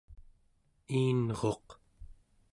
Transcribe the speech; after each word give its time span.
iinruq 0.99 1.67